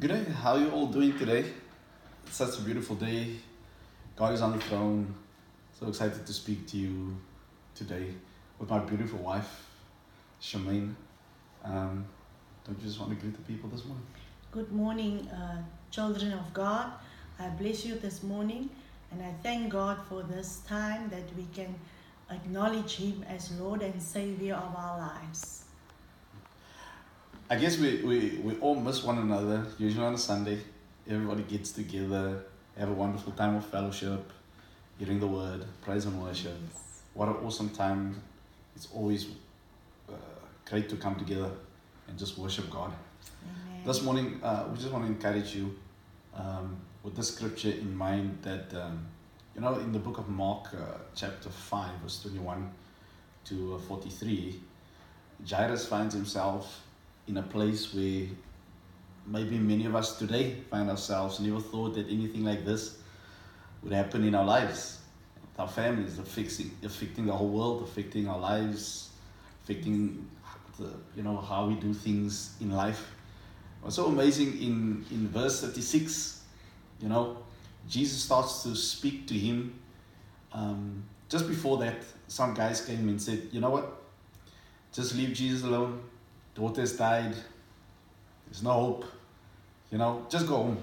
Good 0.00 0.10
day. 0.10 0.32
How 0.32 0.52
are 0.52 0.60
you 0.60 0.70
all 0.70 0.86
doing 0.86 1.18
today? 1.18 1.44
It's 2.24 2.36
such 2.36 2.56
a 2.56 2.62
beautiful 2.62 2.94
day. 2.94 3.34
God 4.14 4.32
is 4.32 4.40
on 4.42 4.52
the 4.52 4.60
throne. 4.60 5.12
So 5.72 5.88
excited 5.88 6.24
to 6.24 6.32
speak 6.32 6.68
to 6.68 6.76
you 6.76 7.16
today 7.74 8.14
with 8.60 8.70
my 8.70 8.78
beautiful 8.78 9.18
wife, 9.18 9.66
Shemaine. 10.40 10.94
Um, 11.64 12.06
don't 12.64 12.78
you 12.78 12.86
just 12.86 13.00
want 13.00 13.10
to 13.10 13.16
greet 13.16 13.34
the 13.34 13.42
people 13.52 13.68
this 13.70 13.84
morning? 13.86 14.06
Good 14.52 14.70
morning, 14.70 15.26
uh, 15.30 15.62
children 15.90 16.32
of 16.32 16.54
God. 16.54 16.92
I 17.40 17.48
bless 17.48 17.84
you 17.84 17.96
this 17.96 18.22
morning 18.22 18.70
and 19.10 19.20
I 19.20 19.34
thank 19.42 19.72
God 19.72 19.98
for 20.08 20.22
this 20.22 20.60
time 20.68 21.08
that 21.08 21.24
we 21.36 21.44
can 21.52 21.74
acknowledge 22.30 22.94
Him 22.94 23.24
as 23.28 23.50
Lord 23.58 23.82
and 23.82 24.00
Savior 24.00 24.54
of 24.54 24.76
our 24.76 24.98
lives. 24.98 25.64
I 27.50 27.56
guess 27.56 27.78
we, 27.78 28.02
we, 28.02 28.40
we 28.44 28.56
all 28.58 28.74
miss 28.74 29.02
one 29.02 29.16
another, 29.16 29.64
usually 29.78 30.04
on 30.04 30.12
a 30.12 30.18
Sunday. 30.18 30.58
Everybody 31.08 31.44
gets 31.44 31.72
together, 31.72 32.44
have 32.76 32.90
a 32.90 32.92
wonderful 32.92 33.32
time 33.32 33.56
of 33.56 33.64
fellowship, 33.64 34.30
hearing 34.98 35.18
the 35.18 35.26
word, 35.26 35.64
praise 35.80 36.04
and 36.04 36.22
worship. 36.22 36.58
What 37.14 37.30
an 37.30 37.36
awesome 37.36 37.70
time. 37.70 38.20
It's 38.76 38.88
always 38.94 39.28
uh, 40.10 40.12
great 40.68 40.90
to 40.90 40.96
come 40.96 41.16
together 41.16 41.50
and 42.06 42.18
just 42.18 42.36
worship 42.36 42.68
God. 42.68 42.92
Amen. 43.42 43.82
This 43.86 44.02
morning, 44.02 44.40
uh, 44.42 44.66
we 44.70 44.76
just 44.76 44.92
want 44.92 45.06
to 45.06 45.10
encourage 45.10 45.54
you 45.54 45.74
um, 46.34 46.76
with 47.02 47.16
the 47.16 47.22
scripture 47.22 47.70
in 47.70 47.96
mind 47.96 48.40
that, 48.42 48.74
um, 48.74 49.06
you 49.54 49.62
know, 49.62 49.76
in 49.76 49.92
the 49.92 49.98
book 49.98 50.18
of 50.18 50.28
Mark, 50.28 50.66
uh, 50.74 50.98
chapter 51.14 51.48
5, 51.48 52.00
verse 52.02 52.20
21 52.20 52.70
to 53.46 53.76
uh, 53.76 53.78
43, 53.78 54.60
Jairus 55.48 55.88
finds 55.88 56.12
himself 56.14 56.82
in 57.28 57.36
a 57.36 57.42
place 57.42 57.94
where 57.94 58.26
maybe 59.26 59.58
many 59.58 59.84
of 59.84 59.94
us 59.94 60.18
today 60.18 60.56
find 60.70 60.90
ourselves. 60.90 61.38
Never 61.40 61.60
thought 61.60 61.94
that 61.94 62.06
anything 62.08 62.44
like 62.44 62.64
this 62.64 62.98
would 63.82 63.92
happen 63.92 64.24
in 64.24 64.34
our 64.34 64.44
lives, 64.44 65.00
our 65.58 65.68
families, 65.68 66.18
affecting, 66.18 66.70
affecting 66.82 67.26
the 67.26 67.32
whole 67.32 67.48
world, 67.48 67.82
affecting 67.82 68.28
our 68.28 68.38
lives, 68.38 69.10
affecting 69.62 70.26
the, 70.78 70.90
you 71.16 71.22
know 71.22 71.36
how 71.36 71.66
we 71.66 71.74
do 71.74 71.92
things 71.92 72.56
in 72.60 72.70
life. 72.70 73.12
What's 73.80 73.96
so 73.96 74.06
amazing 74.06 74.60
in 74.60 75.04
in 75.10 75.28
verse 75.28 75.60
thirty 75.60 75.82
six, 75.82 76.42
you 77.00 77.08
know, 77.08 77.38
Jesus 77.88 78.22
starts 78.22 78.62
to 78.64 78.74
speak 78.74 79.26
to 79.28 79.34
him. 79.34 79.78
Um, 80.52 81.04
just 81.28 81.46
before 81.46 81.78
that, 81.78 82.02
some 82.26 82.54
guys 82.54 82.84
came 82.84 83.08
and 83.08 83.20
said, 83.20 83.48
"You 83.52 83.60
know 83.60 83.70
what? 83.70 84.02
Just 84.92 85.14
leave 85.14 85.34
Jesus 85.34 85.64
alone 85.64 86.00
daughter's 86.58 86.96
died, 86.96 87.34
there's 88.46 88.62
no 88.62 88.72
hope, 88.72 89.04
you 89.92 89.98
know, 89.98 90.26
just 90.28 90.46
go 90.48 90.56
home. 90.56 90.78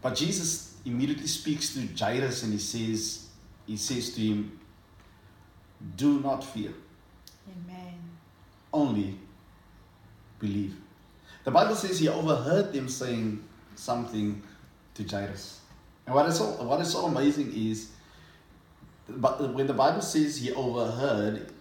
But 0.00 0.16
Jesus 0.16 0.76
immediately 0.86 1.26
speaks 1.26 1.74
to 1.74 1.86
Jairus 1.96 2.42
and 2.42 2.52
he 2.52 2.58
says, 2.58 3.28
he 3.66 3.76
says 3.76 4.14
to 4.14 4.20
him, 4.20 4.58
Do 5.96 6.20
not 6.20 6.42
fear, 6.42 6.72
Amen. 7.48 7.94
only 8.72 9.18
believe. 10.38 10.74
The 11.44 11.50
Bible 11.50 11.74
says 11.74 11.98
he 11.98 12.08
overheard 12.08 12.72
them 12.72 12.88
saying 12.88 13.44
something 13.74 14.42
to 14.94 15.04
Jairus. 15.04 15.60
And 16.06 16.14
what 16.14 16.26
is 16.26 16.38
so, 16.38 16.44
what 16.64 16.80
is 16.80 16.90
so 16.90 17.06
amazing 17.06 17.52
is, 17.54 17.90
but 19.08 19.52
when 19.54 19.66
the 19.66 19.74
Bible 19.74 20.00
says 20.00 20.38
he 20.38 20.52
overheard 20.52 21.52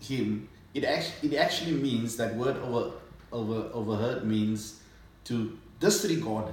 him, 0.00 0.48
it 0.76 0.84
actually, 0.84 1.34
it 1.34 1.38
actually 1.38 1.72
means 1.72 2.16
that 2.18 2.36
word 2.36 2.56
over, 2.58 2.92
over, 3.32 3.70
overheard 3.72 4.24
means 4.24 4.80
to 5.24 5.56
disregard. 5.80 6.52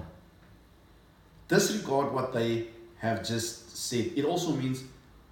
Disregard 1.50 2.14
what 2.14 2.32
they 2.32 2.68
have 3.00 3.28
just 3.28 3.76
said. 3.76 4.12
It 4.16 4.24
also 4.24 4.54
means 4.54 4.84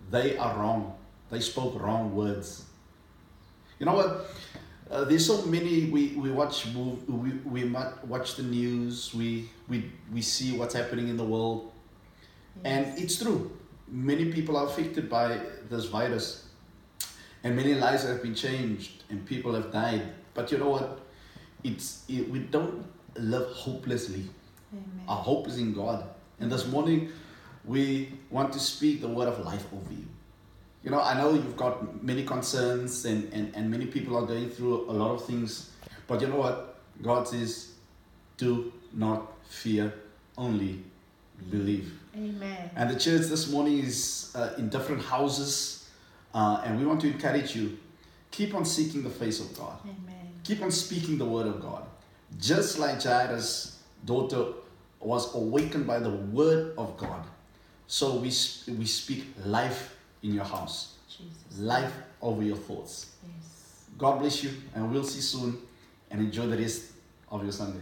they 0.09 0.37
are 0.37 0.59
wrong. 0.59 0.93
They 1.29 1.39
spoke 1.39 1.81
wrong 1.81 2.13
words. 2.13 2.65
You 3.79 3.85
know 3.85 3.93
what? 3.93 4.29
Uh, 4.91 5.05
there's 5.05 5.25
so 5.25 5.45
many. 5.45 5.85
We, 5.85 6.09
we 6.17 6.29
watch 6.29 6.67
move, 6.73 7.07
we, 7.07 7.31
we 7.47 7.73
watch 8.03 8.35
the 8.35 8.43
news. 8.43 9.13
We, 9.15 9.49
we 9.69 9.89
we 10.11 10.21
see 10.21 10.57
what's 10.57 10.75
happening 10.75 11.07
in 11.07 11.15
the 11.15 11.23
world, 11.23 11.71
and 12.65 12.85
it's 12.99 13.17
true. 13.23 13.57
Many 13.87 14.33
people 14.33 14.57
are 14.57 14.65
affected 14.67 15.09
by 15.09 15.39
this 15.69 15.85
virus. 15.85 16.50
And 17.43 17.55
many 17.55 17.73
lives 17.73 18.03
have 18.03 18.21
been 18.21 18.35
changed 18.35 19.03
and 19.09 19.25
people 19.25 19.53
have 19.53 19.71
died. 19.71 20.03
But 20.33 20.51
you 20.51 20.57
know 20.57 20.69
what? 20.69 20.99
It's 21.63 22.03
it, 22.07 22.29
we 22.29 22.39
don't 22.39 22.85
live 23.15 23.47
hopelessly. 23.51 24.29
Amen. 24.71 25.05
Our 25.07 25.17
hope 25.17 25.47
is 25.47 25.57
in 25.57 25.73
God. 25.73 26.03
And 26.39 26.51
this 26.51 26.67
morning 26.67 27.11
we 27.65 28.13
want 28.29 28.53
to 28.53 28.59
speak 28.59 29.01
the 29.01 29.07
word 29.07 29.27
of 29.27 29.39
life 29.39 29.65
over 29.73 29.93
you. 29.93 30.05
You 30.83 30.89
know, 30.89 31.01
I 31.01 31.15
know 31.15 31.33
you've 31.33 31.57
got 31.57 32.03
many 32.03 32.23
concerns 32.23 33.05
and, 33.05 33.31
and, 33.33 33.55
and 33.55 33.69
many 33.69 33.85
people 33.85 34.17
are 34.17 34.25
going 34.25 34.49
through 34.49 34.89
a 34.89 34.93
lot 34.93 35.11
of 35.11 35.25
things. 35.25 35.69
But 36.07 36.21
you 36.21 36.27
know 36.27 36.37
what? 36.37 36.79
God 37.01 37.27
says, 37.27 37.73
do 38.37 38.71
not 38.93 39.31
fear, 39.47 39.93
only 40.37 40.83
believe. 41.49 41.93
Amen. 42.15 42.71
And 42.75 42.89
the 42.89 42.99
church 42.99 43.27
this 43.27 43.49
morning 43.51 43.79
is 43.79 44.31
uh, 44.35 44.53
in 44.57 44.69
different 44.69 45.03
houses 45.03 45.80
uh, 46.33 46.61
and 46.65 46.79
we 46.79 46.85
want 46.85 47.01
to 47.01 47.07
encourage 47.07 47.55
you 47.55 47.77
keep 48.31 48.53
on 48.55 48.65
seeking 48.65 49.03
the 49.03 49.09
face 49.09 49.39
of 49.39 49.57
God. 49.57 49.77
Amen. 49.83 50.33
Keep 50.43 50.61
on 50.61 50.71
speaking 50.71 51.17
the 51.17 51.25
word 51.25 51.47
of 51.47 51.61
God. 51.61 51.85
Just 52.39 52.79
like 52.79 53.01
Jairus' 53.03 53.79
daughter 54.05 54.53
was 54.99 55.35
awakened 55.35 55.85
by 55.85 55.99
the 55.99 56.09
word 56.09 56.73
of 56.77 56.97
God. 56.97 57.25
So 57.87 58.15
we, 58.15 58.29
sp- 58.31 58.71
we 58.79 58.85
speak 58.85 59.25
life 59.45 59.97
in 60.23 60.33
your 60.33 60.45
house, 60.45 60.95
Jesus. 61.09 61.59
life 61.59 61.93
over 62.21 62.41
your 62.41 62.55
thoughts. 62.55 63.11
Yes. 63.23 63.85
God 63.97 64.19
bless 64.19 64.43
you, 64.43 64.51
and 64.73 64.91
we'll 64.91 65.03
see 65.03 65.17
you 65.17 65.21
soon. 65.21 65.57
And 66.09 66.19
enjoy 66.21 66.47
the 66.47 66.57
rest 66.57 66.91
of 67.29 67.43
your 67.43 67.53
Sunday. 67.53 67.79